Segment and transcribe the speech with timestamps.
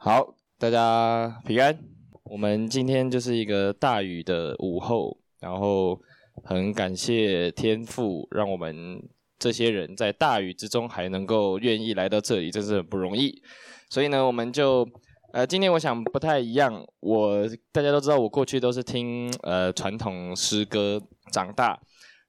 [0.00, 1.76] 好，大家平安。
[2.22, 6.00] 我们今天就是一个大雨的午后，然后
[6.44, 9.02] 很感谢天父，让我们
[9.40, 13.42] 这些人在大雨之中还能够愿意来到这里，真是很不容易。
[13.90, 14.88] 所以呢，我们就
[15.32, 16.80] 呃，今天我想不太一样。
[17.00, 21.02] 我大家都知道，我过去都是听呃传统诗歌
[21.32, 21.76] 长大。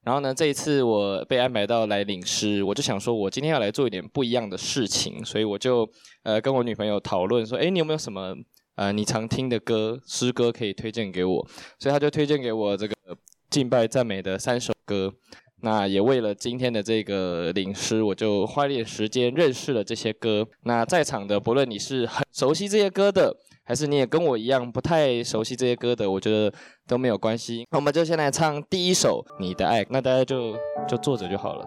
[0.10, 5.88] 然后呢，这一次我被安排到来领诗，我就想说，我今天要来做一点不一样的事情，所以我就
[6.24, 8.36] 呃跟我女朋友讨论说，诶，你有没有什么
[8.74, 11.48] 呃你常听的歌诗歌可以推荐给我？
[11.78, 12.96] 所以他就推荐给我这个
[13.52, 15.14] 敬拜赞美的三首歌。
[15.62, 20.48] 那也为了今天的这个领诗，我就花点时间认识了这些歌。
[20.64, 23.38] 那在场的，不论你是很熟悉这些歌的，
[23.70, 26.52] 还是你也跟我一样不太熟悉这些歌的，我觉得
[26.88, 27.68] 都没有关系。
[27.70, 31.66] 那我们就先来唱第一首《你的爱》，那大家就就坐着就好了。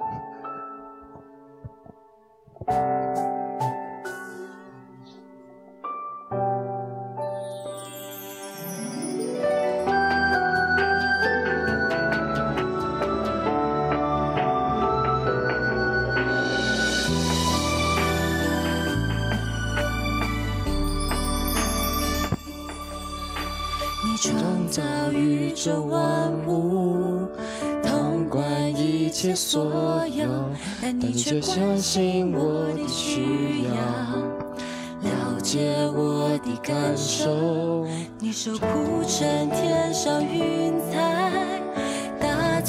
[24.22, 27.26] 创造宇宙万物，
[27.82, 30.24] 统管一切所有，
[30.80, 33.74] 但你却相信我的需要，
[35.10, 37.84] 了解我的感受。
[38.20, 41.60] 你手铺成天上云彩，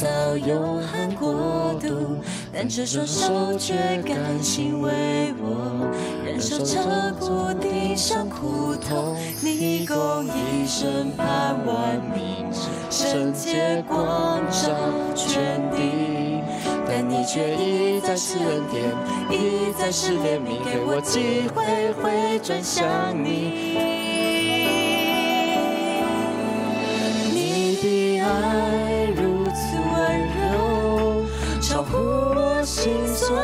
[0.04, 2.18] 造永恒国度，
[2.52, 3.74] 但这双手却
[4.06, 4.92] 甘心为
[5.40, 5.90] 我
[6.26, 9.16] 忍受彻骨顶上苦痛。
[9.42, 9.96] 你共
[10.26, 12.52] 一生盼万民。
[12.90, 14.70] 圣洁光照
[15.16, 16.44] 全地，
[16.86, 18.84] 但你却一再施恩典，
[19.32, 22.86] 一再施怜悯，给我机会回转向。
[23.16, 23.93] 你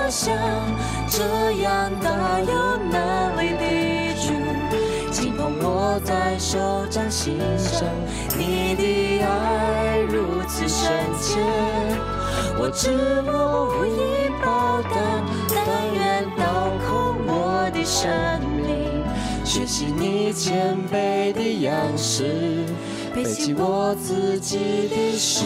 [0.09, 0.35] 像，
[1.07, 3.63] 这样大有能力的
[4.15, 4.33] 主，
[5.11, 6.57] 紧捧我在手
[6.89, 7.87] 掌心上，
[8.37, 9.19] 你的。
[9.21, 10.89] 爱如此深
[11.21, 11.39] 切，
[12.57, 12.89] 我知
[13.27, 14.95] 我无以报答，
[15.49, 15.59] 但
[15.93, 16.87] 愿倒空
[17.27, 18.09] 我的生
[18.65, 19.03] 命，
[19.45, 22.63] 学习你谦卑的样式，
[23.13, 24.57] 背起我自己
[24.89, 25.45] 的十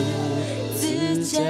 [0.75, 1.41] 字架。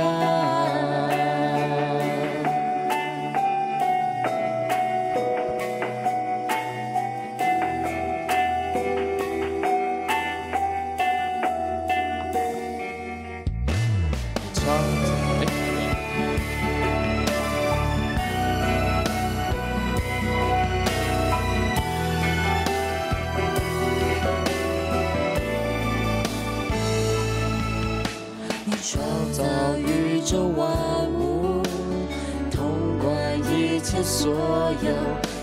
[34.24, 34.90] 所有，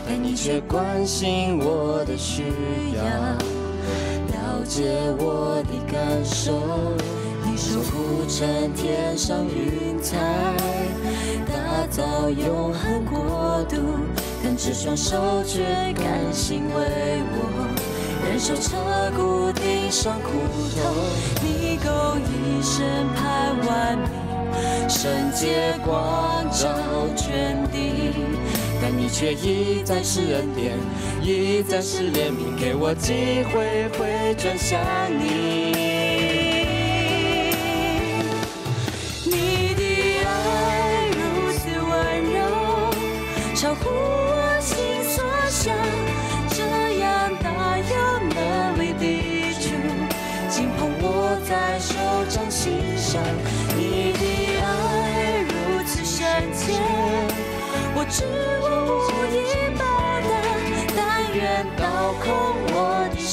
[0.09, 2.45] 但你却关心我的需
[2.97, 3.05] 要，
[4.33, 6.55] 了解我的感受。
[7.45, 10.17] 你守护成天上云彩，
[11.45, 13.77] 打造永恒国度，
[14.43, 15.63] 但这双手却
[15.93, 17.69] 甘心为我
[18.31, 18.79] 忍受彻
[19.15, 20.31] 骨顶上苦
[20.73, 20.81] 痛。
[21.43, 22.83] 你够一生
[23.15, 26.67] 盼万民，圣洁光照
[27.15, 28.20] 全地。
[28.97, 30.77] 你却一再施恩典，
[31.23, 34.79] 一再施怜悯，给我机会回转向
[35.11, 35.25] 你。
[39.25, 39.83] 你的
[40.27, 41.91] 爱如此温
[42.35, 42.39] 柔，
[43.55, 44.75] 超乎我心
[45.05, 45.75] 所想，
[46.49, 46.59] 这
[46.99, 47.95] 样大有
[48.35, 48.39] 能
[48.81, 49.03] 力的
[49.61, 49.69] 主，
[50.49, 51.95] 紧捧我在手
[52.29, 53.23] 掌心上。
[53.77, 54.23] 你的
[54.63, 56.19] 爱如此深
[56.55, 56.61] 切。
[57.93, 58.25] 我知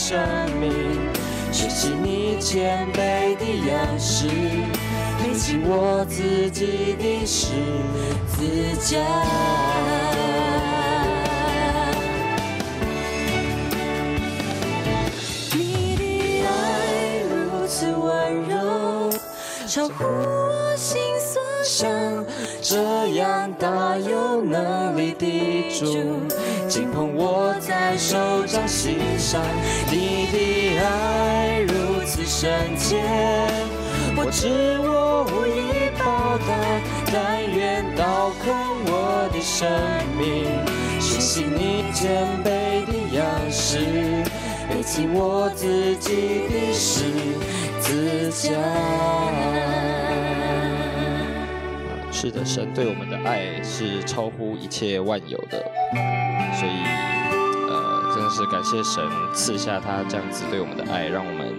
[0.07, 0.17] 生
[0.57, 0.71] 命，
[1.51, 4.25] 学习你谦卑的样式，
[5.21, 7.47] 背起我自己的十
[8.25, 8.97] 字架。
[15.57, 16.01] 你的
[16.47, 16.49] 爱
[17.29, 19.09] 如此温柔，
[19.67, 21.89] 超乎我心所像。
[22.61, 25.85] 这样大有能力的主，
[26.67, 28.17] 紧捧我在手
[28.47, 29.41] 掌心上。
[29.91, 32.95] 你的爱如此深切，
[34.15, 34.47] 我知
[34.79, 36.49] 我无以报答，
[37.13, 38.45] 但愿倒空
[38.85, 39.69] 我的生
[40.17, 40.47] 命，
[41.01, 43.79] 学习你谦卑的样式。
[44.69, 47.03] 背起我自己的十
[47.79, 49.96] 字架。
[52.19, 55.63] 是的，神对我们的爱是超乎一切万有的，
[56.57, 56.71] 所以
[57.69, 61.53] 呃，真的是感谢神赐下他这样子对我们的爱，让我们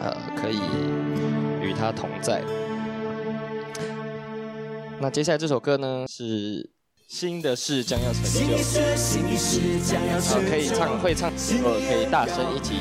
[0.00, 0.58] 呃可以
[1.62, 2.42] 与他同在。
[5.00, 6.68] 那接下来这首歌呢，是
[7.06, 8.28] 新的事将要成就。
[8.28, 10.50] 新的事，新的事将要成就。
[10.50, 12.74] 可以唱，会唱，呃，可以大声一起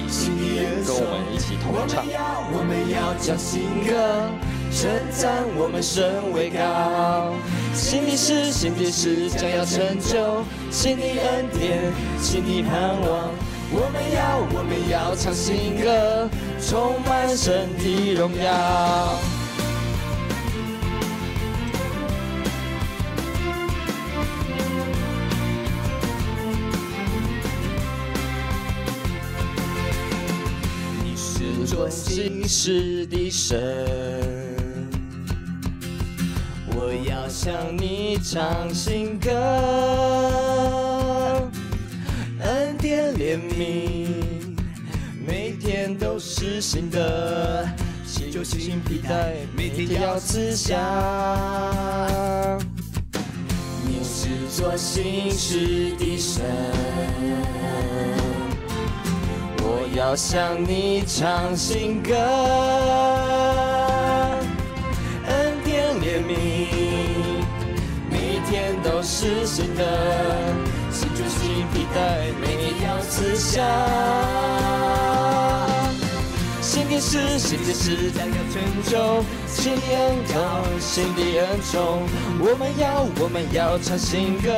[0.88, 2.04] 跟我们一起同唱。
[2.52, 4.28] 我们要将新歌
[4.72, 7.34] 称赞我们神为高。
[7.74, 10.44] 新的事，新的事将要成就。
[10.72, 13.32] 新的恩典，新的盼望。
[13.72, 16.30] 我们要，我们要唱新歌，
[16.60, 19.20] 充满神的荣耀。
[31.04, 34.39] 你是做新时的神，
[36.90, 39.30] 我要向你唱新歌，
[42.42, 44.08] 恩典怜悯，
[45.24, 47.70] 每天都是新的，
[48.04, 50.80] 新旧新皮带，每天要赐下。
[53.86, 56.44] 你是做新事的神。
[59.62, 62.16] 我要向你唱新歌，
[66.30, 67.44] 典怜悯，
[68.10, 69.84] 每天都是新的，
[70.92, 73.64] 新主新皮带，每天要赐下。
[76.62, 82.04] 新的事，新的事将要成就，新的恩膏，新的恩宠。
[82.40, 84.54] 我们要，我们要唱新歌，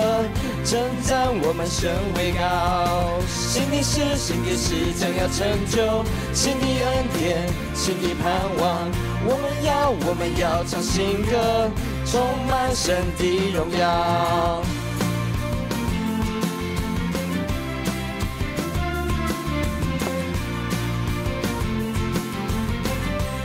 [0.65, 3.17] 称赞我们神为高。
[3.27, 6.03] 新的事，新的事将要成就，
[6.33, 8.29] 新的恩典，新的盼
[8.59, 8.91] 望。
[9.23, 11.69] 我们要，我们要唱新歌，
[12.05, 14.63] 充满神的荣耀。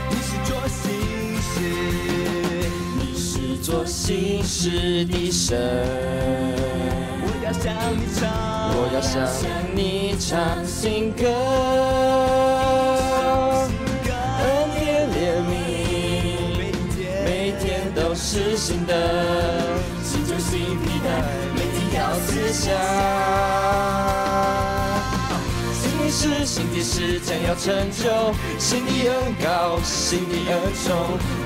[0.09, 0.15] 你
[3.15, 5.57] 是做新事的神，
[7.21, 8.25] 我要向你唱，
[8.73, 9.15] 我要向
[9.75, 11.27] 你唱新歌，
[18.37, 18.93] 是新的，
[20.03, 21.09] 新旧新皮带，
[21.55, 22.69] 每天要赐下。
[26.09, 30.95] 是新的事将要成就，新的恩膏，新的恩宠。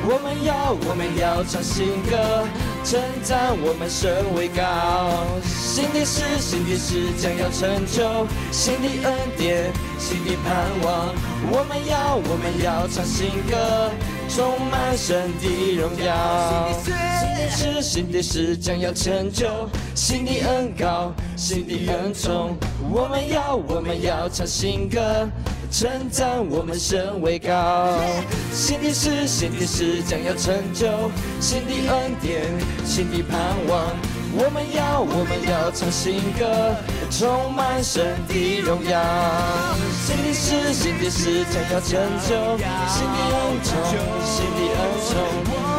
[0.06, 2.46] 我们要，我们要唱新歌，
[2.84, 5.12] 称赞我们神为高。
[5.44, 10.54] 新的事，新的事将要成就，新的恩典，新的盼
[10.84, 11.14] 望。
[11.52, 13.92] 我们要，我们要唱新歌，
[14.34, 16.70] 充满神的荣耀。
[16.84, 16.92] 新
[17.36, 19.50] 的事，新的事将要成就，
[19.94, 22.56] 新的恩膏，新的恩宠。
[22.90, 25.28] 我们要，我们要唱新歌，
[25.70, 27.94] 称赞我们神为高。
[28.54, 30.88] 新的事，新的事将要成就，
[31.42, 32.44] 新的恩典，
[32.86, 33.38] 新的盼
[33.68, 34.11] 望。
[34.34, 36.48] 我们要，我们要唱新歌，
[37.10, 38.98] 充满神的荣耀。
[40.06, 42.58] 新的事，新的事将要成就，
[42.88, 43.70] 新的恩宠，
[44.24, 45.12] 新的恩宠。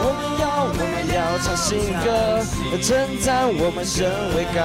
[0.05, 2.45] 我们要，我们要唱新歌，
[2.83, 4.05] 称赞我们神
[4.37, 4.61] 为高。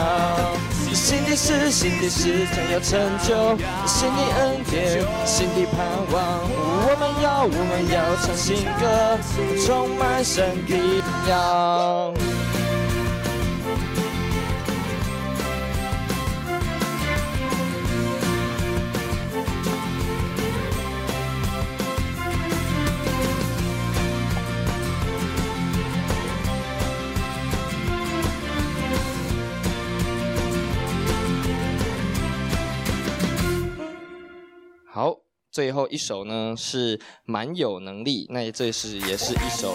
[0.94, 3.56] 新的事，新的事将要成就，
[3.88, 6.44] 新的恩典，新的盼望。
[6.84, 9.18] 我们要，我们要唱新歌，
[9.66, 12.14] 充满神的荣耀。
[35.58, 39.74] 最后一首呢是蛮有能力，那这是也是一首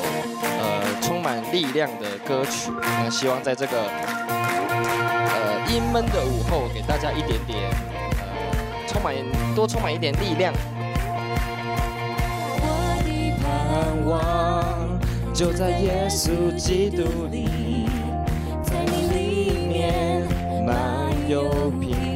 [0.60, 2.70] 呃充满力量的歌曲。
[2.80, 7.58] 那希望在这个呃阴闷的午后，给大家一点点
[8.20, 9.12] 呃充满
[9.56, 10.54] 多充满一点力量。
[12.60, 15.00] 我的盼望
[15.34, 17.88] 就在耶稣基督里，
[18.62, 20.22] 在你里面
[20.64, 22.11] 满有平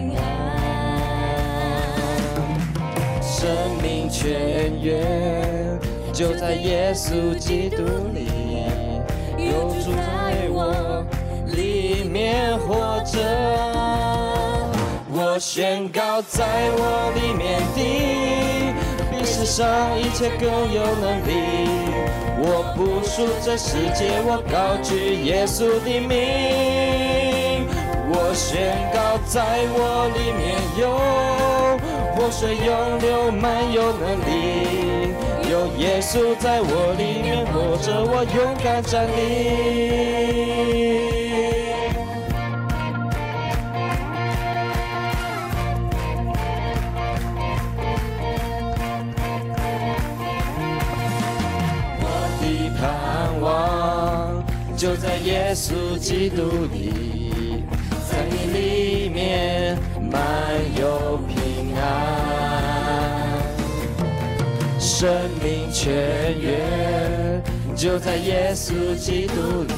[3.46, 5.78] 生命泉源
[6.12, 8.26] 就在耶稣基督里，
[9.38, 11.06] 有主在我
[11.54, 13.20] 里面活着。
[15.12, 18.74] 我宣告在我里面的，
[19.12, 21.30] 比世上一切更有能力。
[22.38, 27.15] 我不属这世界，我高举耶稣的名。
[28.08, 29.40] 我宣告在
[29.74, 30.44] 我里面
[30.78, 30.84] 有
[32.14, 34.30] 活水涌流，满有能力。
[35.50, 39.10] 有耶稣在我里面活着，我勇敢站立。
[52.02, 52.04] 我
[52.40, 52.44] 的
[52.78, 52.82] 盼
[53.40, 53.44] 望
[54.76, 57.15] 就在耶稣基督里，
[58.56, 59.76] 里面
[60.10, 60.22] 满
[60.78, 61.82] 有平安，
[64.78, 65.08] 生
[65.42, 65.92] 命泉
[66.40, 67.42] 源。
[67.74, 69.74] 就在耶稣基督里，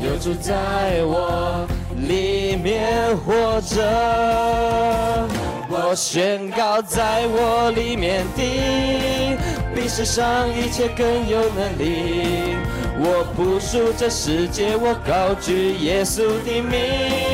[0.00, 1.66] 有住在我
[2.08, 5.28] 里面活着。
[5.68, 9.36] 我宣告，在我里面的，
[9.74, 12.56] 比世上一切更有能力。
[13.04, 17.31] 我不属这世界，我高举耶稣的名。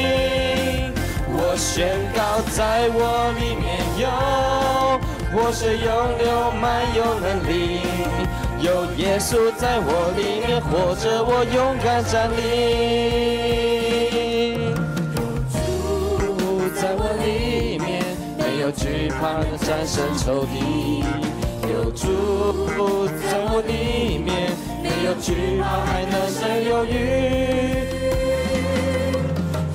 [1.58, 4.06] 宣告，在我里面有
[5.34, 5.86] 活水涌
[6.18, 7.80] 流，满有能力。
[8.60, 12.38] 有耶稣在我里面活着，我勇敢站立。
[15.16, 15.56] 有主
[16.80, 17.26] 在我里
[17.78, 18.04] 面，
[18.38, 21.02] 没有惧怕的战胜仇敌。
[21.68, 24.28] 有主在我里面。
[24.80, 26.94] 没有惧怕，还能胜有余。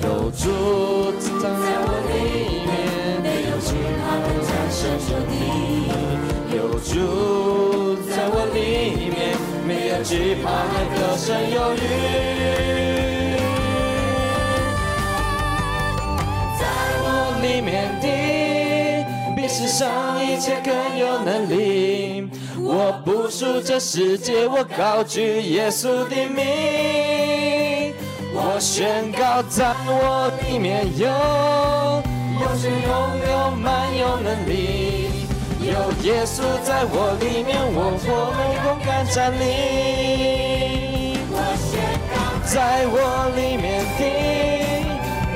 [0.02, 1.12] 有主
[1.44, 2.14] 在我里
[2.64, 2.72] 面，
[3.22, 3.68] 没有惧
[4.00, 4.04] 怕，
[4.40, 5.32] 战胜仇敌。
[6.56, 6.90] 有主
[8.08, 8.56] 在我里
[9.10, 9.16] 面，
[9.66, 11.76] 没有惧怕，还能生有余。
[16.58, 16.62] 在
[17.02, 17.04] 我
[17.42, 17.68] 里面
[18.00, 18.06] 的，
[19.36, 19.84] 比世上
[20.24, 22.30] 一切更有能力。
[22.58, 27.92] 我不属这世界，我高举耶稣的名。
[28.36, 31.08] 我宣告，在我里面有
[32.38, 35.26] 活水涌流，满有能力。
[35.60, 35.70] 有
[36.02, 39.42] 耶稣在我里面，我我们勇敢站立。
[41.30, 41.72] 我宣
[42.12, 42.14] 告，
[42.44, 42.96] 在我
[43.34, 44.00] 里面的，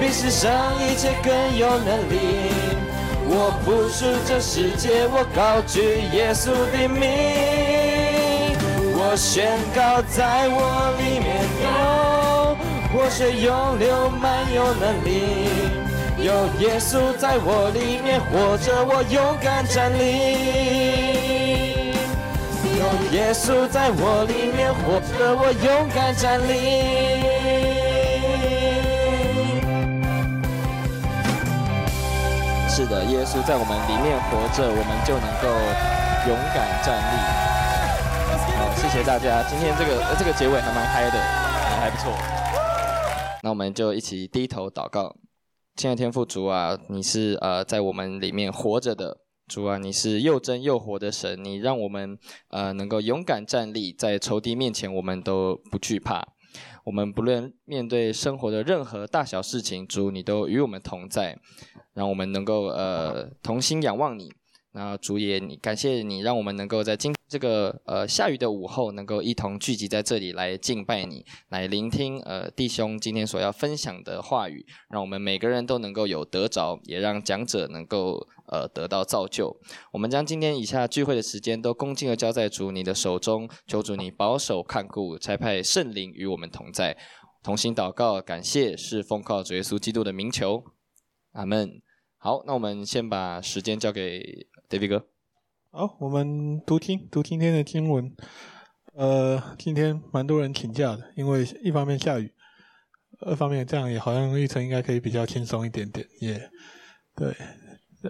[0.00, 0.48] 比世上
[0.80, 2.14] 一切更有能力。
[3.30, 6.98] 我不属这世界，我高举耶稣的名。
[9.00, 11.28] 我宣告，在我里面
[11.62, 11.66] 有
[12.92, 15.48] 活水涌流，满有能力。
[16.18, 19.98] 有耶稣在我里面活着，我勇敢站立。
[22.78, 26.52] 有耶稣在我里面活着，我勇敢站立。
[32.68, 35.48] 是的，耶稣在我们里面活着，我们就能够
[36.26, 37.00] 勇敢站立。
[38.56, 41.18] 好，谢谢大家，今天这个这个结尾还蛮嗨的，
[41.68, 42.12] 还还不错。
[43.42, 45.16] 那我们就一起低头祷告，
[45.76, 52.18] 亲爱的天父主啊，你是呃在我们里面活着的主啊，你是又真又活的神，你让我们
[52.48, 56.26] 呃能够勇敢站立，在仇敌面前我们都不惧怕。
[56.84, 61.38] 我们不论面对生活的任何大小事情，主你都与我们同在。
[61.94, 64.32] 让我们能够呃同心仰望你，
[64.72, 79.54] 那主也你感谢你，让我们能够在今这个呃下雨的午后，能够一同聚集在这里来敬拜你，来聆听呃弟兄今天所要分享的话语，让我们每个人都能够有得着，也让讲者能够呃得到造就。
[79.92, 86.96] 我们将今天以下聚会的时间都恭敬的交在主你的手中，求主你保守看顾，差派圣灵与我们同在，
[87.42, 90.64] 同心祷告，感谢是奉靠主耶稣基督的名求，
[91.32, 91.82] 阿门。
[92.16, 95.17] 好，那我们先把时间交给 David 哥。
[95.78, 98.12] 好，我们读经，读今天的经文。
[98.94, 102.32] 呃，今天蛮多人请假的，因为一方面下雨，
[103.20, 106.50] 二方面这样也好像议程应该可以比较轻松一点点，也、
[107.14, 107.32] 对。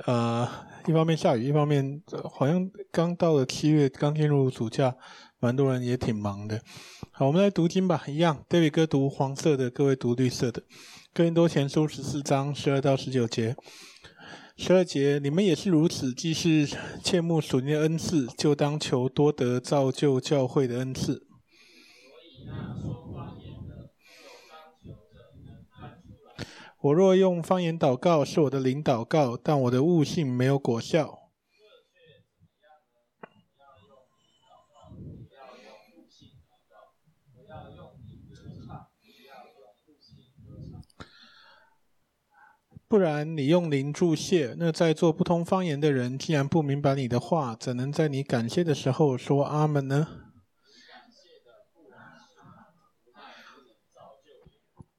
[0.07, 0.49] 呃，
[0.87, 4.97] 一方面下雨，一方面好像刚到了七月，刚进入暑假，
[5.39, 6.63] 蛮多人也挺忙的。
[7.11, 10.63] 好，我们来读经吧，一样，David 哥读黄色的，各位读绿色的。
[11.13, 13.55] 哥林多前书十四章十二到十九节。
[14.61, 16.69] 十二节，你们也是如此，既是
[17.00, 21.25] 切慕属灵的恩赐，就当求多得造就教会的恩赐。
[26.81, 31.18] 我若用方言祷告，是我的灵祷告，但我的悟性没有果效。
[42.88, 50.09] 不然你用灵祝谢，那在座不通方言的人既然不明白你的话，怎能在你感谢的时候说阿门呢？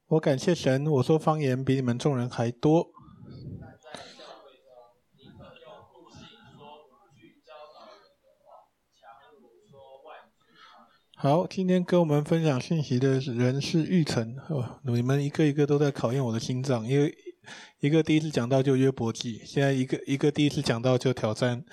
[0.10, 2.92] 我感谢神，我说方言比你们众人还多。
[11.16, 14.80] 好，今天跟我们分享信息的人是玉成哦。
[14.84, 17.14] 你们一个一个都在考验我的心脏，因为
[17.80, 21.64] 一个第一次讲到就约伯记，现在一个一个第一次讲到就挑战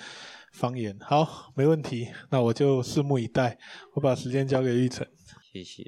[0.53, 0.97] 方言。
[1.01, 3.57] 好，没问题，那我就拭目以待。
[3.93, 5.07] 我把时间交给玉成。
[5.51, 5.83] 谢谢。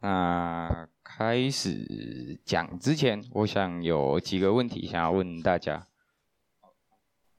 [0.00, 5.86] 那开始讲之前，我想有几个问题想要问大家。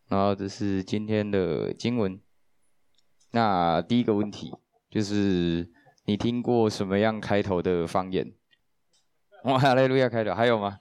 [0.07, 2.19] 然后这是今天的经文。
[3.31, 4.53] 那第一个问题。
[4.89, 5.71] 就是
[6.05, 8.33] 你听过什么样开头的方言？
[9.43, 10.79] 哇，哈利路亚开头还有吗？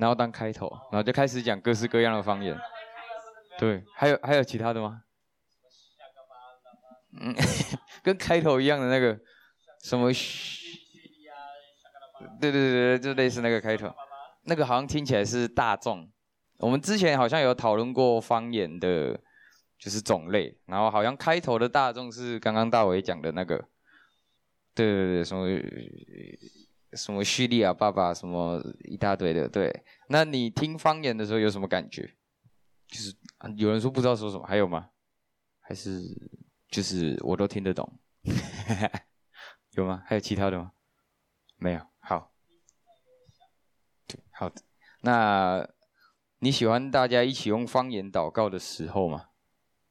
[0.00, 2.58] 然后当开头，然后就开始讲各式各样的方言。
[3.58, 5.02] 对，还有还有其他的吗？
[7.20, 7.34] 嗯，
[8.02, 9.16] 跟开头一样的那个
[9.82, 10.10] 什么？
[12.40, 13.92] 对对对对，就类似那个开头。
[14.44, 16.10] 那个好像听起来是大众。
[16.56, 19.20] 我们之前好像有讨论过方言的。
[19.80, 23.56] 就是种类，然后好像开头的大众是刚刚大伟讲的那个，
[24.74, 25.46] 对对对，什么
[26.92, 29.84] 什么叙利亚爸爸，什么一大堆的，对。
[30.08, 32.16] 那你听方言的时候有什么感觉？
[32.88, 33.14] 就是
[33.56, 34.90] 有人说不知道说什么，还有吗？
[35.60, 36.02] 还是
[36.68, 37.98] 就是我都听得懂？
[39.72, 40.02] 有吗？
[40.04, 40.72] 还有其他的吗？
[41.56, 41.80] 没有。
[42.00, 42.32] 好，
[44.32, 44.62] 好的。
[45.02, 45.68] 那
[46.40, 49.28] 你喜欢大家一起用方言祷告的时候吗？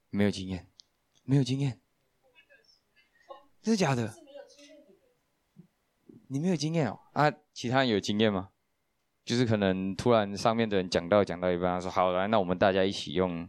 [0.09, 0.69] 没有经验，
[1.23, 1.79] 没有经验，
[3.61, 4.13] 真的假的？
[6.31, 6.99] 你没有经验哦？
[7.13, 8.49] 啊，其他人有经验吗？
[9.25, 13.47] 就是可能突然上面的人讲到讲到一半，他说：“好来，那我们大家一起用，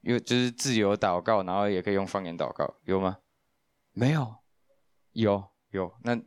[0.00, 3.18] 因为就是自由祷告，然后也可以用方言祷告，有吗？”
[3.92, 4.36] 没有，
[5.12, 5.94] 有有。
[6.02, 6.18] 那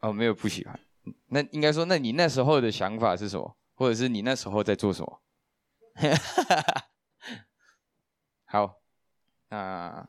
[0.00, 0.78] 哦，没有不喜欢。
[1.28, 3.56] 那应该说，那你那时候的想法是什么？
[3.74, 5.22] 或者是你那时候在做什么？
[8.44, 8.76] 好，
[9.48, 10.08] 那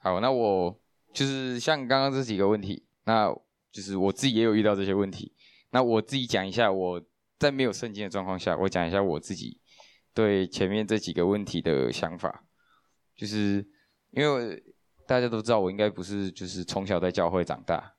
[0.00, 0.80] 好，那我
[1.12, 3.34] 就是像刚刚这几个问题，那
[3.70, 5.34] 就是我自己也有遇到这些问题。
[5.70, 7.02] 那我自己讲一下，我
[7.38, 9.60] 在没有圣经的状况下，我讲一下我自己
[10.14, 12.44] 对前面这几个问题的想法。
[13.16, 13.66] 就是
[14.10, 14.62] 因为
[15.06, 17.94] 大家都知道，我应该不是就是从小在教会长大，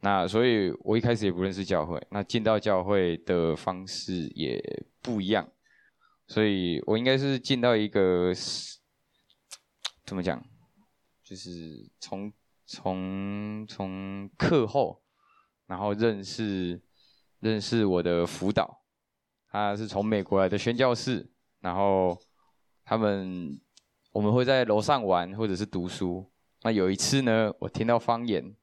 [0.00, 4.62] 那所以我一开始也不认识教会，那进到教会的方式也
[5.00, 5.50] 不一样，
[6.26, 8.32] 所以我应该是进到一个。
[10.04, 10.44] 怎么讲？
[11.22, 12.30] 就是从
[12.72, 15.02] 从从课后，
[15.66, 16.80] 然后认识
[17.38, 18.82] 认识我的辅导，
[19.50, 21.30] 他是从美国来的宣教士，
[21.60, 22.18] 然后
[22.82, 23.60] 他们
[24.12, 26.32] 我们会在楼上玩或者是读书。
[26.62, 28.56] 那有一次呢，我听到方言，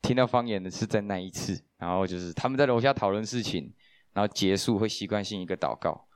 [0.00, 3.74] 听到方言的是在那一次，然后就是他们在楼下讨论事情，
[4.12, 6.06] 然后结束会习惯性一个祷告，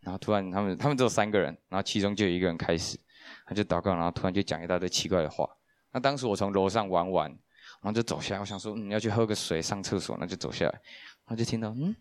[0.00, 2.98] 然后突然他们他们只有三个人，然后其中就有一个人开始。
[3.46, 5.48] 他就祷告，然后突然就讲一大堆奇怪的话。
[5.92, 10.72] 那当时我从楼上玩完，然后就走下来，我想说，嗯，要去喝个水、上厕所，那就走下来。
[10.72, 11.94] 然后就听到，嗯，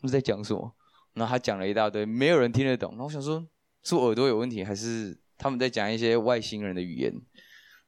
[0.00, 0.74] 他在讲什么？
[1.12, 2.90] 然后他讲了一大堆，没有人听得懂。
[2.92, 3.46] 然后我想说，
[3.82, 7.12] 是耳朵有问题，还是他们在讲一些外星人的语言？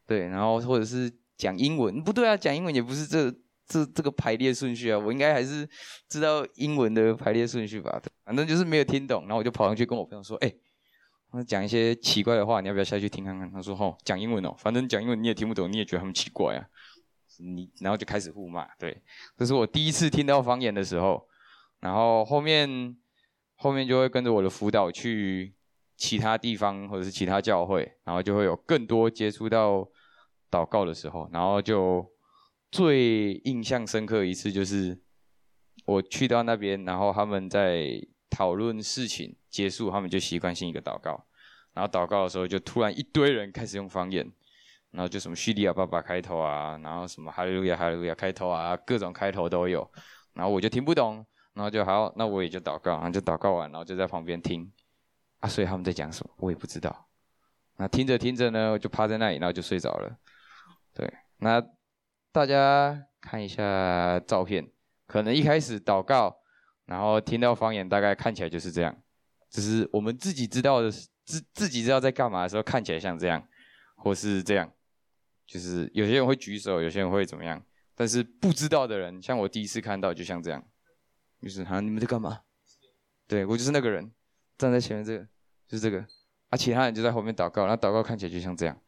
[0.06, 2.02] 对，然后或者是讲英文？
[2.02, 3.30] 不对啊，讲英文也不是这
[3.66, 4.98] 这这个排列顺序啊。
[4.98, 5.66] 我应该还是
[6.08, 8.02] 知道英文的排列顺序吧？
[8.24, 9.22] 反正就是没有听懂。
[9.22, 10.52] 然后我就跑上去跟我朋友说，哎。
[11.32, 13.50] 他讲一些奇怪的话，你要不要下去听看看？
[13.50, 16.68] 他说：“吼，讲英文哦，反正讲英文你也听不懂，你也觉得很奇怪啊。”
[17.40, 18.68] 你然后就开始互骂。
[18.78, 19.02] 对，
[19.38, 21.26] 这是我第一次听到方言的时候。
[21.80, 22.94] 然后后面
[23.56, 25.54] 后面就会跟着我的辅导去
[25.96, 29.88] 其他地方或者是其他教会，然后就会有更多接触到
[30.50, 31.28] 祷告的时候。
[31.32, 32.06] 然后就
[32.70, 35.00] 最印象深刻一次就是
[35.86, 38.06] 我去到那边，然后他们在。
[38.32, 41.22] 讨论事情结束，他们就习惯性一个祷告，
[41.74, 44.26] 然后祷告的时候就突然一堆人开始用方言，
[44.90, 49.86] 然后就什么叙利亚爸爸开头啊，然后什么哈利路亚哈利路亚开头啊，各种开头都有，
[50.32, 54.72] 然后我就听不懂，然后就好，那我也就祷告，然后就祷告完，然后就在旁边听，
[55.40, 57.06] 啊，所以他们在讲什么我也不知道，
[57.76, 60.16] 那听着听着呢，我就趴在那里，然后就睡着了，
[60.94, 61.62] 对，那
[62.32, 64.66] 大家看一下照片，
[65.06, 66.41] 可能一开始祷告。
[66.86, 68.96] 然后听到方言，大概看起来就是这样，
[69.50, 70.90] 只是我们自己知道的，
[71.24, 73.46] 自自己知道在干嘛的时候，看起来像这样，
[73.96, 74.72] 或是这样，
[75.46, 77.64] 就是有些人会举手，有些人会怎么样，
[77.94, 80.64] 但是不知道的人，像我第一次看到，就像这样，
[81.40, 82.40] 就是好像你们在干嘛？
[83.28, 84.12] 对，我就是那个人，
[84.58, 85.24] 站在前面这个
[85.66, 86.04] 就是这个，
[86.50, 88.78] 啊，其他人就在后面祷告，然后祷告看起来就像这样，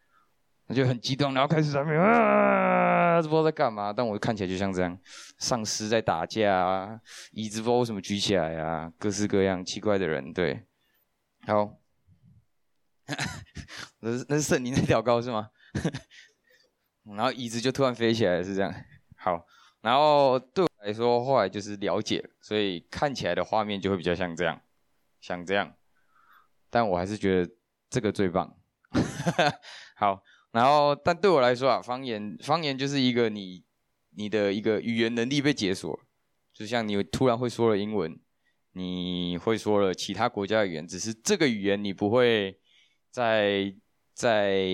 [0.66, 4.98] 那就很激动，然后开始在那边啊，不知道在干嘛，但我看起来就像这样，
[5.38, 7.00] 丧尸在打架啊，
[7.32, 10.66] 椅子不知道为什么举起来啊，各式各样奇怪的人，对，
[11.46, 11.78] 好，
[14.00, 15.50] 那是那是圣灵在祷告是吗？
[17.04, 18.74] 然后椅子就突然飞起来，是这样。
[19.16, 19.46] 好，
[19.82, 24.58] 然后对我来说，后来就是了解，所以看起来的画面就会比较像这样，
[25.20, 25.74] 像这样。
[26.70, 27.52] 但我还是觉得
[27.90, 28.56] 这个最棒。
[29.96, 30.22] 好，
[30.54, 33.62] 然后但对我来说啊，方言方言就是一个你
[34.16, 36.00] 你的一个语言能力被解锁，
[36.54, 38.18] 就像你突然会说了英文，
[38.72, 42.58] 你会说了其他国家的语言，只是这个语言你不会
[43.10, 43.74] 在
[44.14, 44.66] 在。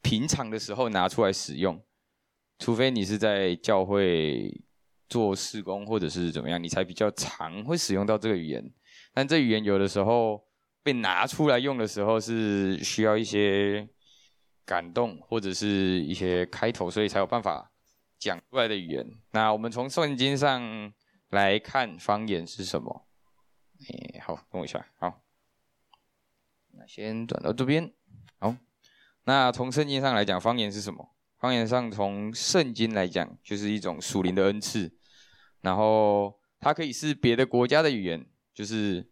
[0.00, 1.84] 平常的时候拿出来使用，
[2.58, 4.62] 除非你是在教会
[5.06, 8.72] 做事工或者是怎么样，你才比较常会使用到这个语言。
[9.12, 10.42] 但这语言有的时候
[10.82, 13.86] 被拿出来用的时候，是需要一些
[14.68, 15.66] 感动或者是
[16.02, 17.72] 一些开头，所以才有办法
[18.18, 19.18] 讲出来的语言。
[19.30, 20.92] 那我们从圣经上
[21.30, 23.08] 来看方言是什么？
[23.80, 25.22] 哎，好，跟我一下，好，
[26.72, 27.90] 那先转到这边，
[28.38, 28.54] 好。
[29.24, 31.14] 那从圣经上来讲，方言是什么？
[31.38, 34.94] 方言上从圣经来讲，就是一种属灵的恩赐。
[35.62, 39.08] 然后它可以是别的国家的语言，就是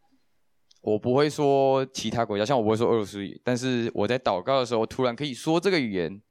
[0.87, 6.22] 我不会说其他国家，像我不会说俄罗斯语，但是我在祷告的时候突然可以说这个语言，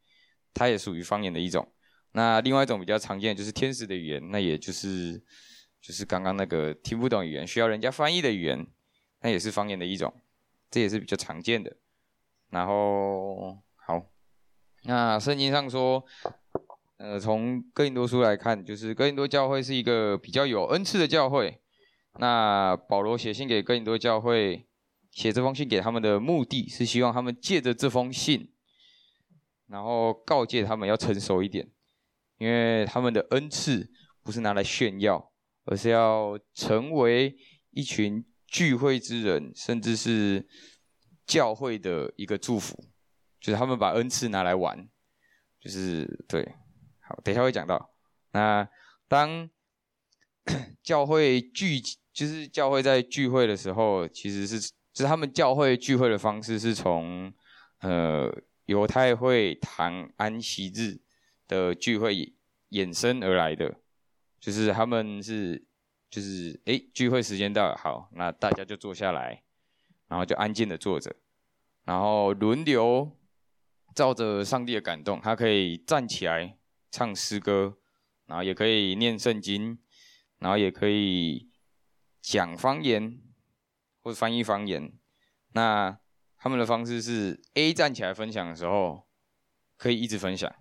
[0.54, 1.70] 它也属于方言的一种。
[2.14, 5.22] 那另外一种比较常见的就是天使的语言，那也就是
[5.82, 8.66] 就是刚刚那个听不懂语言需要人家翻译的语言，
[9.20, 10.14] 那也是方言的一种，
[10.72, 11.76] 这也是比较常见的。
[12.50, 14.06] 然后好。
[14.84, 16.02] 那圣经上说，
[16.96, 21.60] 呃，从哥林多书来看，就是哥林多教会是一个比较有恩赐的教会。
[22.18, 24.68] 那保罗写信给哥林多教会，
[25.12, 28.54] 写这封信给他们的目的是希望他们借着这封信，
[29.68, 31.70] 然后告诫他们要成熟一点，
[32.38, 33.92] 因为他们的恩赐
[34.24, 35.32] 不是拿来炫耀，
[35.66, 37.38] 而是要成为
[37.72, 40.48] 一群聚会之人，甚至是
[41.26, 42.90] 教会的一个祝福。
[43.42, 44.90] 就是他们把恩赐拿来玩，
[45.60, 46.56] 就是对，
[47.02, 47.94] 好，等一下会讲到。
[48.32, 48.68] 那
[49.08, 49.48] 当
[50.82, 54.58] 教会聚集，就是教会在聚会的时候，其实是，
[54.94, 57.34] 就是他们教会聚会的方式是从
[57.82, 58.34] 呃
[58.66, 61.02] 犹太会堂安息日
[61.48, 62.34] 的聚会
[62.70, 63.76] 衍生而来的，
[64.40, 65.64] 就是他们是，
[66.10, 69.44] 就是哎聚会时间到了，好，那大家就坐下来，
[70.08, 71.14] 然后就安静的坐着，
[71.84, 73.12] 然后轮流。
[73.94, 76.58] 照着上帝的感动，他可以站起来
[76.92, 77.78] 唱诗歌，
[78.26, 79.80] 然后也可以念圣经，
[80.40, 81.50] 然后也可以
[82.26, 83.22] 讲方言
[84.02, 84.92] 或者翻译方言。
[85.54, 86.00] 那
[86.38, 89.08] 他们的方式是 A 站起来分享的时候，
[89.78, 90.54] 可以一直分享，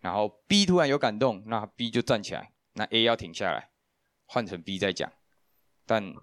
[0.00, 3.70] 然后 B 突然有感动，那 B 就站起来，那 A 要停下来，
[4.24, 5.12] 换成 B 再讲。
[5.84, 6.14] 但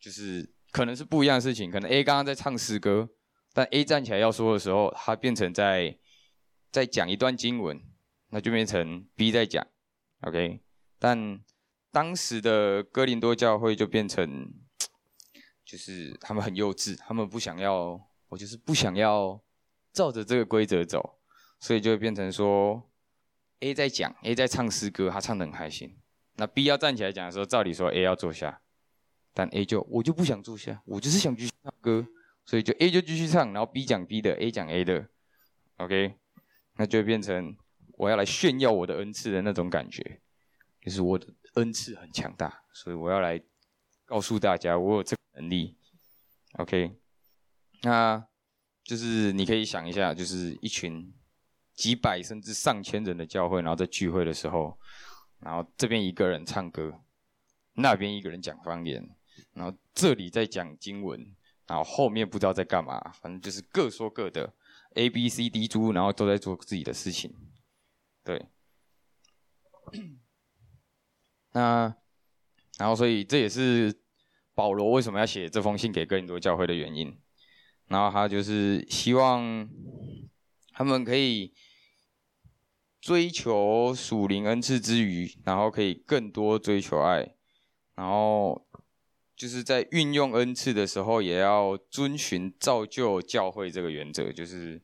[0.00, 3.10] 就是可能是不一样的事情，可能 A 刚刚在唱诗歌。
[3.52, 5.98] 但 A 站起来要说的时候，他变成在
[6.72, 7.80] 在讲一段经文，
[8.30, 9.66] 那就变成 B 在讲
[10.22, 10.62] ，OK。
[10.98, 11.40] 但
[11.96, 14.52] 当时的哥林多教会就变成，
[15.64, 19.40] 就是他们很幼稚，他们不想要，我就是不想要
[19.94, 21.18] 照着这个规则走，
[21.58, 22.86] 所以就会变成说
[23.60, 25.96] A 在讲，A 在唱诗歌，他唱得很开心。
[26.34, 28.60] 那 B 要站起来讲的时候，照理说 A 要坐下，
[29.32, 32.06] 但 A 就我就不想坐下，我就是想继续唱歌。
[32.44, 35.08] 所以就 A 就继续唱，然后 B 讲 B 的，A 讲 A 的
[35.78, 36.14] ，OK，
[36.76, 37.56] 那就变成
[37.92, 40.20] 我要来炫耀我的恩赐的那种感觉，
[40.82, 43.38] 就是我的恩赐很强大，所以我要来
[44.06, 45.76] 告诉大家我有这个能力
[46.54, 46.96] ，OK，
[47.82, 48.26] 那
[48.82, 51.12] 就是你可以想一下，就是一群
[51.74, 54.78] 几百甚至上千人的教会，然后在聚会的时候，
[55.40, 57.00] 然后这边一个人唱歌，
[57.74, 59.06] 那边一个人讲方言，
[59.52, 61.36] 然后这里在讲经文。
[61.68, 64.54] 然后后面不知道在干嘛，反正就是各说各的
[64.94, 67.34] ，A B C D 猪，然后都在做自己的事情。
[68.22, 68.46] 对，
[71.56, 71.96] 那
[72.78, 73.92] 然后所以这也是
[74.54, 77.18] 保罗为什么要写这封信给哥林多教会的原因。
[77.88, 79.66] 然后他就是希望
[80.72, 81.54] 他们可以
[83.00, 87.34] 追求属灵恩赐之余，然后可以更多追求爱，
[87.94, 88.64] 然后。
[89.36, 94.80] 就是在运用恩赐的时候，也要遵循造就教会这个原则，就是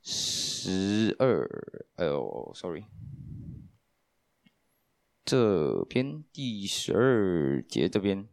[0.00, 1.44] 十二，
[1.96, 2.84] 哎呦，sorry，
[5.24, 8.28] 这篇第十二节这边，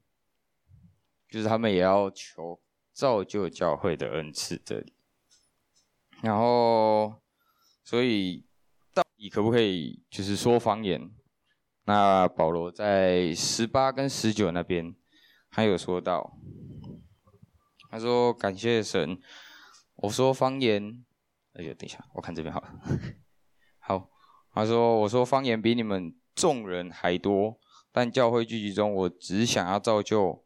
[1.29, 2.59] 就是他们也要求
[2.91, 4.93] 造就教会的恩赐这里。
[6.21, 7.21] 然后，
[7.83, 8.45] 所以
[8.93, 11.09] 到底可不可以就是说方言？
[11.85, 14.93] 那保罗在十八跟十九那边，
[15.49, 16.37] 还有说到，
[17.89, 19.19] 他说感谢神，
[19.95, 21.03] 我说方言。
[21.53, 22.79] 哎呦，等一下，我看这边好了。
[23.79, 24.09] 好，
[24.53, 27.59] 他说我说方言比你们众人还多，
[27.91, 30.45] 但教会聚集中，我只想要造就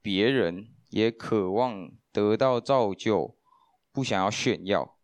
[0.00, 3.36] 别人，也渴望得到造就，
[3.92, 4.98] 不想要炫耀，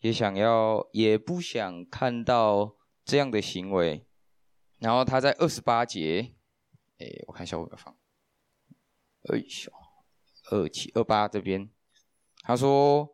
[0.00, 4.06] 也想要，也不想看到这样的行为。
[4.78, 6.34] 然后他在二十八节，
[6.98, 7.96] 哎，我看一下我有没有放，
[9.24, 9.72] 哎呦，
[10.50, 11.70] 二七二八这边，
[12.42, 13.12] 他说。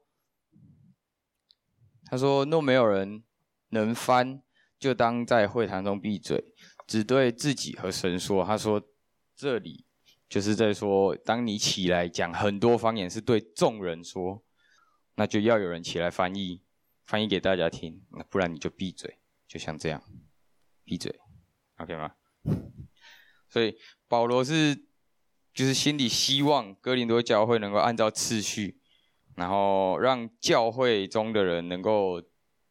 [2.04, 3.24] 他说：“若没有人
[3.70, 4.42] 能翻，
[4.82, 6.44] 就当在会堂中闭嘴，
[6.88, 8.82] 只对自己和神说。”他说
[9.36, 9.86] ：“这里
[10.28, 14.42] 就是在说，当你起来讲很多方言，是对众人说，
[15.14, 16.62] 那就要有人起来翻译，
[17.04, 18.02] 翻译给大家听。
[18.10, 20.02] 那不然你就闭嘴，就像这样，
[20.84, 21.14] 闭嘴
[21.76, 22.14] ，OK 吗？
[23.48, 24.74] 所以保罗是
[25.54, 28.80] 就是心里希望哥林多教会能够按照次序。”
[29.34, 32.22] 然后让教会中的人能够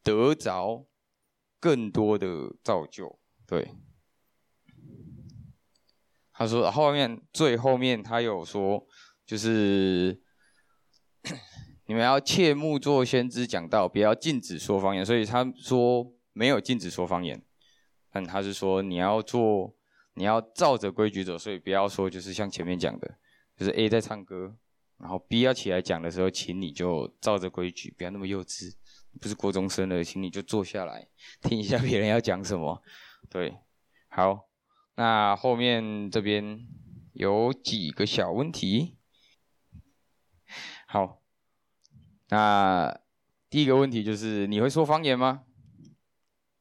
[0.04, 0.86] 得着
[1.62, 3.70] 更多的造就，对。
[6.32, 8.84] 他说后面最后面他有说，
[9.24, 10.20] 就是
[11.86, 15.06] 你们要切莫做先知讲道，不要禁止说方言。
[15.06, 17.40] 所以他说没有禁止说方言，
[18.10, 19.76] 但他是说你要做，
[20.14, 23.18] 你要照着规矩走，所以不要说就是像前面讲的，
[23.56, 24.56] 就是 A 在唱歌。
[24.98, 28.72] 然后 B 要起来讲的时候，请你就照着规矩，不要那么幼稚。
[29.20, 31.08] 不是国中生了，请你就坐下来
[31.40, 32.82] 听一下别人要讲什么。
[33.30, 33.58] 对，
[34.08, 34.48] 好，
[34.96, 36.66] 那后面这边
[37.12, 38.96] 有几个小问题。
[40.86, 41.22] 好，
[42.28, 43.00] 那
[43.48, 45.44] 第一个问题就是你会说方言吗？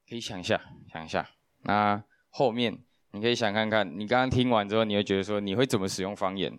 [0.07, 0.61] 可以想一下，
[0.91, 1.29] 想一下。
[1.63, 6.57] 那后面你可以想看看，你刚刚听完之后，你会觉得说你会怎么使用方言？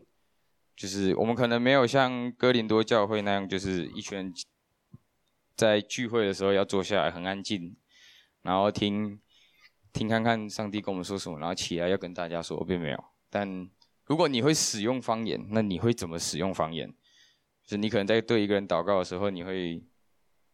[0.74, 4.32] 就是我们可能没有像哥林多教会那样，就是一群人
[5.56, 7.76] 在聚会的时候要坐下来很安静，
[8.42, 9.20] 然后听
[9.92, 13.04] 听看看上帝跟我们说什么，然后起来要跟大家说，并没有。
[13.30, 13.70] 但
[14.06, 16.88] 如果你会使用方言，那你会怎么使用方言？
[17.64, 19.84] 就是你可能在对一个人祷告的时候，你会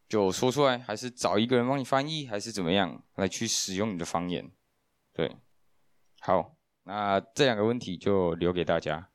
[0.07, 4.51] 就说出来，还是找一个人帮你翻译，还是怎么样来去使用你的方言？
[5.13, 5.35] 对，
[6.19, 9.09] 好，那这两个问题就留给大家。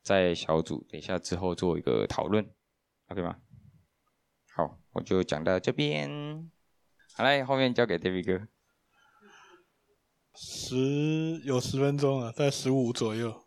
[0.00, 2.48] 在小组等一下之后做一个讨论
[3.08, 3.36] ，OK 吗？
[4.58, 6.50] 好，我就讲到这边。
[7.14, 8.48] 好嘞，后面交给 David 哥。
[10.34, 13.44] 十有十分钟了，在十五左右。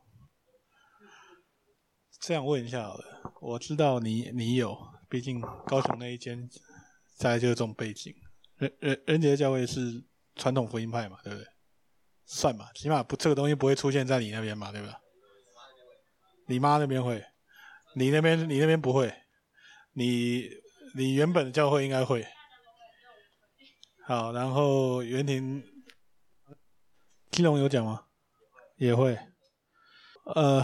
[2.21, 4.74] 这样问一下好了，我知道你你有，
[5.10, 6.50] 毕竟高雄那一间，
[7.17, 8.15] 大概就是这种背景。
[8.56, 10.06] 人人人杰教会是
[10.38, 11.45] 传统福音派嘛，对不对？
[12.26, 15.02] 算嘛，起码不这个东西不会出现在你那边嘛，对吧？
[16.47, 17.21] 你妈那边会，
[17.97, 19.13] 你那边你那边不会，
[19.91, 20.61] 你
[20.93, 22.25] 你原本的教会应该会。
[24.06, 25.63] 好，然后袁婷，
[27.30, 28.06] 基隆有讲吗？
[28.77, 29.17] 也会。
[30.36, 30.63] 呃，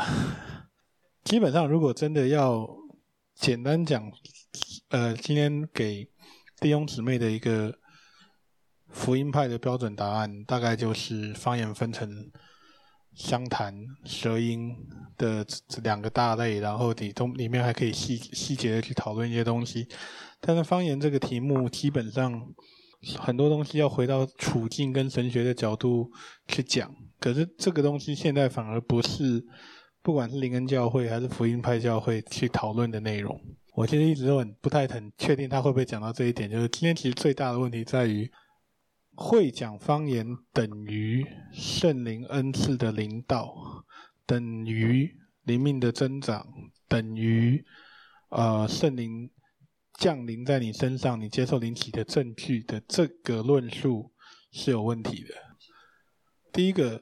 [1.24, 2.68] 基本上如果真的要
[3.36, 4.12] 简单讲，
[4.90, 6.10] 呃，今天给
[6.60, 7.78] 弟兄姊妹的一个
[8.90, 12.32] 福音派的标准答案，大概就是方言分成。
[13.18, 13.74] 相谈、
[14.06, 14.76] 舌音
[15.18, 19.88] 的这两个大类，然后你中里面还可以细细节的去讨论一些东西。
[20.40, 22.40] 但是方言这个题目，基本上
[23.18, 26.12] 很多东西要回到处境跟神学的角度
[26.48, 26.94] 去讲。
[27.20, 29.44] 可是这个东西现在反而不是，
[30.04, 33.36] 不管是灵恩教会还是福音派教会去讨论的内容。
[33.74, 36.48] 我其实一直都很不太很确定他会不会讲到这一点。
[36.48, 38.32] 就是今天其实最大的问题在于。
[39.20, 43.52] 会讲方言等于圣灵恩赐的领导，
[44.28, 45.12] 等于
[45.44, 46.46] 灵命的增长，
[46.88, 47.66] 等于
[48.30, 49.32] 呃圣灵
[49.98, 54.12] 降临在你身上，你接受灵启的证据的这个论述
[54.52, 55.30] 是有问题的。
[56.54, 57.02] 第一个，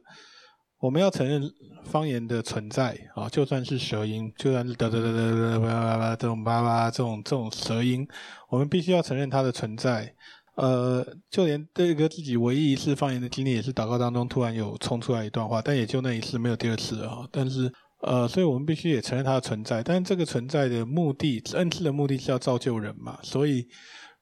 [0.79, 1.43] 我们要承认
[1.83, 8.07] 方言的存在啊，就算是舌音，就算是哒哒哒哒哒叭叭叭这种叭叭这种这种舌音，
[8.47, 10.15] 我们必须要承认它的存在。
[10.55, 17.27] 呃，就连这个自己唯一一次方言的经历，也是祷告当中突然有冲出来一段话，但也就那一次，没有第二次啊。
[17.29, 17.69] 但是，
[18.01, 19.83] 呃，所以我们必须也承认它的存在。
[19.83, 23.19] 但是这个存在的目的，恩赐的目的是要造就人嘛。
[23.21, 23.67] 所以，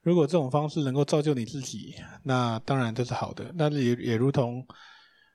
[0.01, 1.93] 如果这种方式能够造就你自己，
[2.23, 3.51] 那当然这是好的。
[3.55, 4.65] 那也也如同，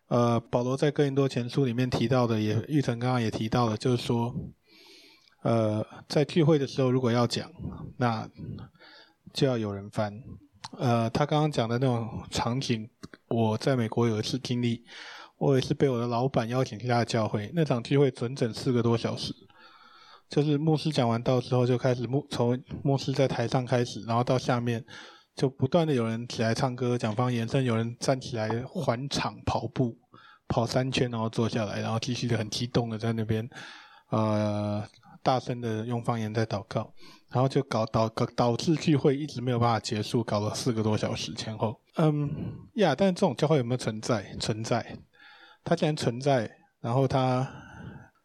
[0.09, 4.35] 呃，保罗在哥林多前书里面提到的，也玉成刚刚也提到了，就是说，
[5.45, 7.49] 呃，在聚会的时候如果要讲，
[7.99, 8.29] 那
[9.33, 10.13] 就要有人翻。
[10.79, 12.89] 呃，他刚刚讲的那种场景，
[13.27, 14.85] 我在美国有一次经历，
[15.37, 19.35] 我也是被我的老板邀请去他的教会，那场聚会整整四个多小时，
[20.31, 24.85] 就是牧师讲完道之后就开始牧从牧师在台上开始，然后到下面
[25.35, 29.99] 就不断的有人起来唱歌讲方言，甚至有人站起来环场跑步
[30.47, 33.51] 跑三圈，然后坐下来，然后继续的很激动的在那边
[34.11, 34.87] 呃
[35.25, 36.95] 大声的用方言在祷告。
[37.31, 41.79] 然后就搞导搞导致聚会一直没有办法结束，搞了四个多小时前后。
[41.97, 42.31] 嗯
[42.77, 44.35] 呀，但是这种教会有没有存在？
[44.41, 44.97] 存在。
[45.63, 47.47] 它既然存在，然后它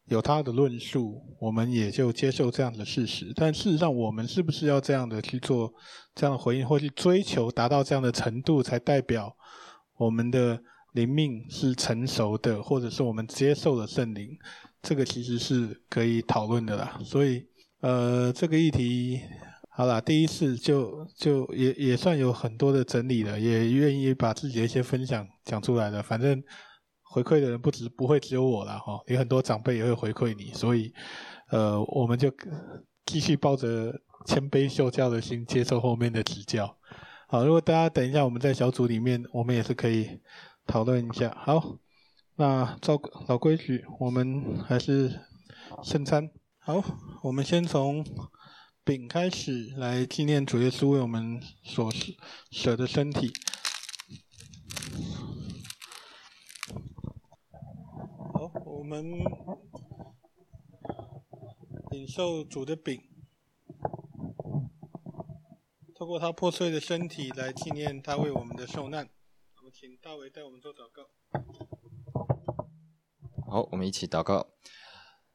[0.05, 3.33] 有它的论述，我们也就接受这样的事实。
[3.35, 5.73] 但事实上，我们是不是要这样的去做
[6.15, 9.35] 这样的回应，或去追求达到这样的程度，才代表
[9.97, 10.57] 我们的
[10.93, 14.29] 灵命是成熟的，或者是我们接受了圣灵？
[14.81, 16.97] 这个其实是可以讨论的啦。
[17.03, 17.45] 所以。
[17.83, 19.19] 呃，这个议题
[19.71, 26.01] 好啦，第一次就就也也算有很多的整理了，也愿意把自己的一些分享讲出来了。
[26.01, 26.41] 反正
[27.01, 30.93] 回馈的人不止不会只有我啦，哈，有很多长辈也会回馈你，所以
[31.49, 32.31] 呃，我们就
[33.05, 33.93] 继续抱着
[34.25, 36.77] 谦卑受教的心接受后面的指教。
[37.27, 40.21] 好，如果大家等一下我们在小组里面，我们也是可以
[40.65, 41.35] 讨论一下。
[41.37, 41.77] 好，
[42.37, 45.19] 那照老规矩，我们还是
[45.83, 46.29] 圣餐。
[46.65, 46.81] 好，
[47.23, 48.05] 我们先从
[48.85, 51.91] 饼开始来纪念主耶稣为我们所
[52.51, 53.33] 舍的身体。
[58.33, 59.03] 好，我们
[61.91, 63.01] 领受主的饼，
[65.93, 69.09] 透过他破碎的身体来纪念他为我们的受难。
[69.57, 71.09] 我们请大卫带我们做祷告。
[73.51, 74.47] 好，我们一起祷告。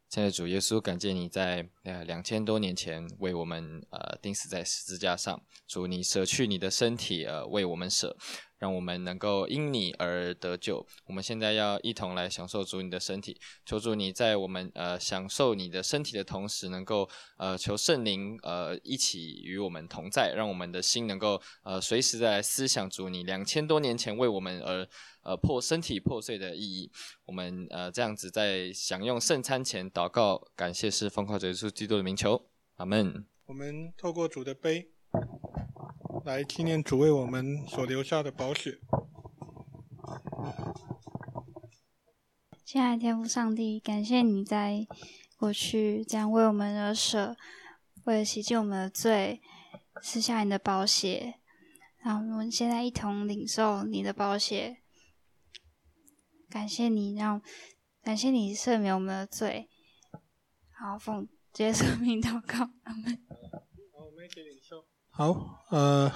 [0.08, 8.16] 现在主耶稣，感谢你在呃两千多年前为我们呃钉死在十字架上，主你舍去你的身体呃为我们舍。
[8.58, 10.84] 让我们能够因你而得救。
[11.06, 24.84] 我们现在要一同来享受主你的身体，求主你在我们呃享受你的身体的同时，能够呃求圣灵呃一起与我们同在，让我们的心能够呃随时在思想主你两千多年前为我们而
[25.28, 26.90] 呃破身体破碎的意义。
[27.26, 33.26] 我们呃这样子在享用圣餐前祷告，感谢是奉靠主耶稣基督的名求，阿门。
[33.46, 34.90] 我们透过主的杯。
[36.24, 38.78] 来纪念主为我们所留下的宝血。
[42.64, 44.86] 亲爱的天父上帝，感谢你在
[45.38, 47.34] 过去这样为我们而舍，
[48.04, 49.40] 为了洗净我们的罪，
[50.02, 51.36] 撕下你的宝血。
[52.02, 54.82] 然后我们现在一同领受你的宝血，
[56.50, 57.42] 感谢你让，
[58.02, 59.68] 感谢你赦免我们的罪。
[60.70, 62.92] 好，奉耶稣名祷告，好，
[63.92, 64.84] 我们一起领受。
[65.10, 66.10] 好，呃，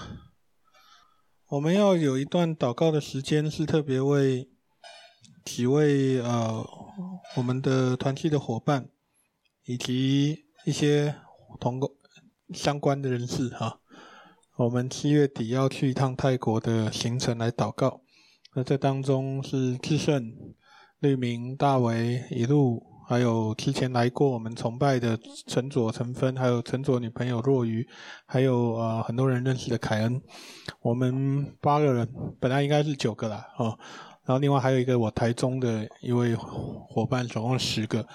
[1.49, 4.49] 我们要有一段祷告的时间，是特别为
[5.45, 6.65] 几位呃
[7.37, 8.89] 我们的团契的伙伴，
[9.65, 11.17] 以及一些
[11.59, 11.91] 同工
[12.55, 13.81] 相关的人士哈。
[14.57, 18.02] 我们七月底要去一趟泰国的行程来祷告，
[18.55, 20.33] 那这当中是志胜、
[21.01, 22.91] 绿明、大为一路。
[23.05, 27.87] 还有之前来过我们崇拜的陈佐、陈芬，还有陈佐女朋友若愚，
[28.25, 30.23] 还有呃很多人认识的凯恩，
[30.81, 32.09] 我们八个人，
[32.41, 33.77] 本来应该是九个啦，哦，
[34.25, 38.07] 然后另外还有一个我台中的一位伙伴，总共十个。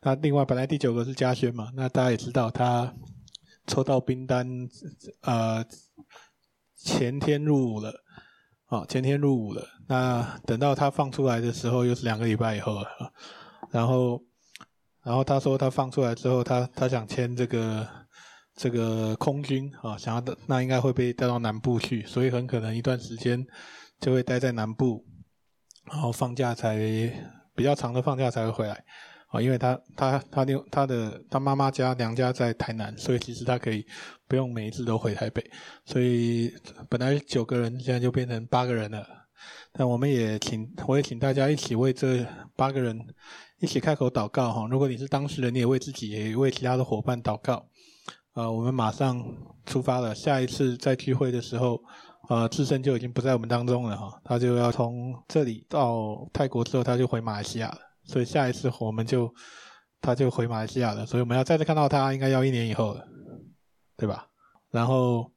[0.00, 2.92] 那另外本来第九个是嘉轩嘛，那大家也知道他
[3.68, 4.48] 抽到兵单，
[5.20, 5.64] 呃，
[6.74, 7.92] 前天入伍了，
[8.70, 9.64] 哦，前天入伍了。
[9.86, 12.88] 那等到他放出来的时候，又是两个礼拜以后了，
[13.70, 14.20] 然后。
[15.02, 17.88] 然后他说，他放出来之后，他他想签这个
[18.54, 23.42] 这个空军啊，想要的那应该会被带到南部去，所以很可能一段时间
[23.98, 25.02] 就会待在南部，
[25.90, 26.76] 然后放假才
[27.54, 28.84] 比较长的放假才会回来
[29.30, 33.84] 啊，因为他他他他，他的他妈妈家娘家在台南，所以其实他可以
[34.28, 35.44] 不用每一次都回台北，
[35.84, 36.52] 所以
[36.88, 39.06] 本来九个人现在就变成八个人了，
[39.72, 42.98] 但我们也请我也请大家一起为这八个人。
[43.62, 44.66] 一起开口祷告哈！
[44.70, 47.62] 如果你是当事人，你也为自己，也为其他的伙伴祷告。
[48.32, 49.22] 呃，我们马上
[49.66, 50.14] 出发了。
[50.14, 51.78] 下一次在聚会的时候，
[52.30, 54.18] 呃，智胜就已经不在我们当中了哈。
[54.24, 57.89] 他就要从这里到泰国之后，他就回马来西亚了。
[58.10, 59.32] 所以下一次我们就
[60.00, 61.06] 他就回马来西亚了。
[61.06, 63.06] 所以我们要再次看到他，应该要一年以后了，
[63.96, 64.26] 对吧？
[64.70, 65.30] 然后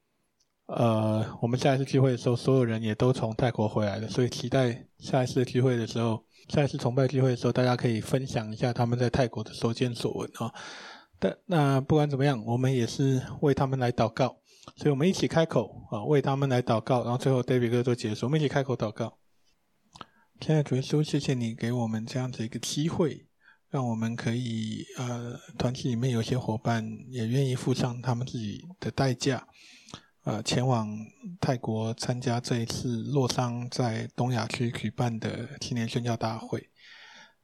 [0.66, 10.52] 呃，我们下一次聚会的时候，所有人也都从泰国回来了，所以期待下一次聚会的时候，下一次崇拜聚会的时候，大家可以分享一下他们在泰国的所见所闻啊。
[11.20, 14.38] 但那不管怎么样，我们也是为他们来祷告，
[14.76, 19.18] 所以我们一起开口啊，为他们来祷告，然后最后 David 哥做结束，我们一起开口祷告。
[20.46, 23.26] 现在主耶稣，谢谢你给我们这样子一个机会，
[23.70, 29.48] 让我们可以呃，团体里面有些伙伴也愿意付上他们自己的代价。
[30.26, 30.98] 呃，前往
[31.40, 36.70] 泰国参加这一次洛桑在东亚区举办的青年宣教大会。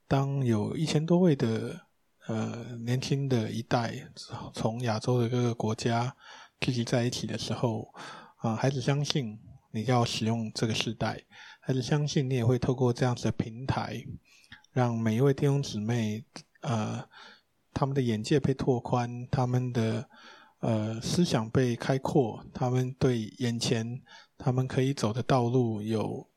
[0.05, 1.79] 当有一千多位的
[2.27, 3.93] 呃年轻的一代
[4.53, 6.13] 从亚洲的各个国家
[6.59, 7.93] 聚集在一起的时候，
[8.39, 9.39] 啊、呃，孩子相信
[9.71, 11.23] 你要使用这个时代，
[11.69, 14.03] 但是相信你也会透过这样子的平台，
[14.71, 16.25] 让每一位弟兄姊妹
[16.61, 17.07] 呃
[17.75, 20.09] 他们的眼界被拓宽，他们的。
[20.61, 24.01] 呃，思想被开阔，他们对眼前
[24.37, 26.27] 他们可以走的道路有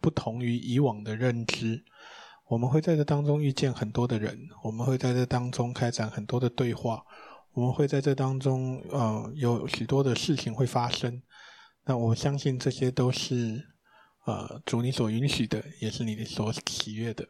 [0.00, 1.84] 不同于以往的认知。
[2.46, 7.04] 我们会在这当中遇见很多的人，我们会在这当中开展很多的对话，
[7.52, 11.20] 我们会在这当中呃有许多的事情会发生。
[11.84, 13.62] 那我相信这些都是
[14.30, 17.26] 呃主你所允许的，也是你所喜悦的。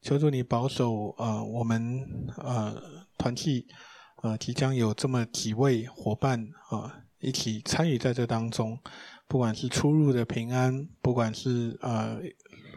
[0.00, 2.80] 求主你保守呃我们呃
[3.18, 3.66] 团契。
[4.22, 8.78] 呃，即将有这么几位伙伴啊、一起参与在这当中，
[9.28, 12.18] 不管是出入的平安，不管是呃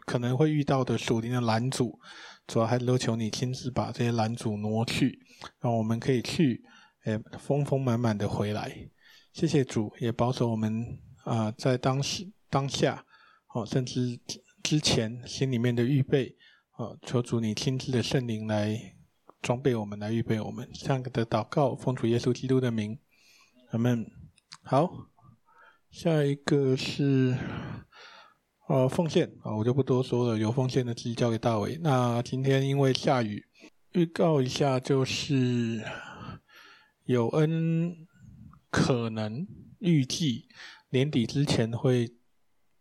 [0.06, 1.98] 可能会遇到的属灵的拦阻，
[2.48, 5.18] 主要还是都求你亲自把这些拦阻挪去，
[5.62, 6.62] 让我们可以去，
[7.06, 8.90] 诶，丰丰满满的回来。
[9.32, 13.06] 谢谢主，也保守我们啊、在当时当下，
[13.54, 14.20] 哦，甚至
[14.64, 16.36] 之前心里面的预备，
[16.78, 18.94] 哦，求主你亲自的圣灵来。
[19.40, 22.98] 装备我们，来预备我们，这样的祷告，奉主耶稣基督的名，
[23.70, 24.12] 阿门。
[24.64, 25.12] 好，
[25.92, 27.38] 下一个是
[28.68, 31.78] 呃奉献啊，我就不多说了，有奉献的自己交给大伟。
[31.82, 33.46] 那今天因为下雨，
[33.92, 35.84] 预告一下，就是
[37.06, 37.96] 有恩
[38.72, 40.48] 可能预计
[40.90, 42.17] 年底之前会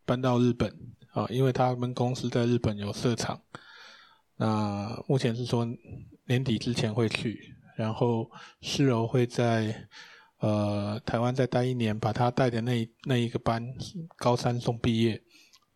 [0.06, 0.74] 搬到日本
[1.10, 3.42] 啊，因为他们公司在日本有设厂。
[4.36, 5.68] 那目前是说。
[6.28, 8.28] 年底之前会去，然后
[8.60, 9.86] 诗柔会在
[10.38, 13.64] 呃台湾再待一年，把他带的那那一个班
[14.16, 15.22] 高三送毕业，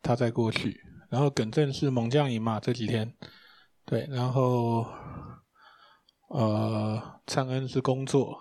[0.03, 0.83] 他再过去。
[1.09, 3.15] 然后耿正是猛将营嘛，这几天，
[3.85, 4.85] 对，然后
[6.31, 8.37] 呃灿恩是工作，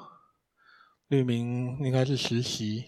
[1.10, 2.86] 绿明应该是实习，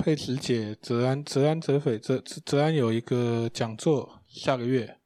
[0.00, 4.96] 佩慈姐泽安泽安泽斐泽泽安有一个讲座下个月。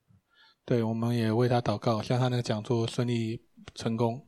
[0.65, 3.43] 对，我们也为他祷告，向他那个讲座顺利
[3.75, 4.25] 成功。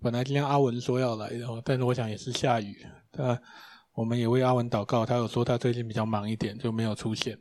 [0.00, 2.86] 本来今天阿文说要来的，但是我想也是下雨。
[3.10, 3.40] 他
[3.94, 7.36] 我们也为阿文祷告，他有说他最近比较忙一点，就没有出现。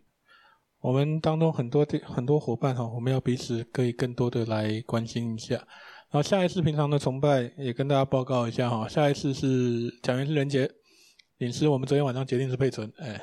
[0.82, 5.56] 我们当中很多的很多伙伴哈，我们要彼此可以更多的来关心一下。
[6.10, 10.68] 然后下一次平常的崇拜也跟大家报告一下哈，下一次是讲员是仁杰
[11.46, 13.22] 隐私，我们昨天晚上决定是配存，哎，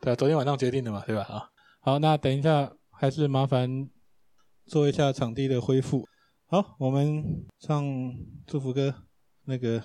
[0.00, 1.22] 对啊，昨天晚上决定的嘛，对吧？
[1.22, 1.48] 啊，
[1.80, 3.88] 好，那等一下还是麻烦。
[4.66, 6.08] 做一下场地的恢复。
[6.46, 7.22] 好，我们
[7.60, 7.84] 唱
[8.46, 8.94] 祝福歌，
[9.44, 9.82] 那个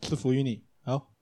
[0.00, 0.64] 赐福于你。
[0.82, 1.12] 好。